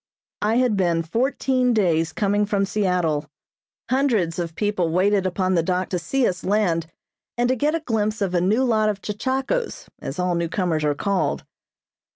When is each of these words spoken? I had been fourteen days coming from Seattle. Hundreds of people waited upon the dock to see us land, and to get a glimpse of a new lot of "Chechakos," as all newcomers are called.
I 0.41 0.55
had 0.55 0.75
been 0.75 1.03
fourteen 1.03 1.75
days 1.75 2.11
coming 2.11 2.47
from 2.47 2.65
Seattle. 2.65 3.27
Hundreds 3.91 4.39
of 4.39 4.55
people 4.55 4.89
waited 4.89 5.27
upon 5.27 5.53
the 5.53 5.61
dock 5.61 5.89
to 5.89 5.99
see 5.99 6.27
us 6.27 6.43
land, 6.43 6.87
and 7.37 7.47
to 7.49 7.55
get 7.55 7.75
a 7.75 7.81
glimpse 7.81 8.19
of 8.19 8.33
a 8.33 8.41
new 8.41 8.63
lot 8.63 8.89
of 8.89 9.03
"Chechakos," 9.03 9.89
as 9.99 10.17
all 10.17 10.33
newcomers 10.33 10.83
are 10.83 10.95
called. 10.95 11.45